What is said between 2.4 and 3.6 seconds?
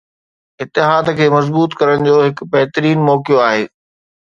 بهترين موقعو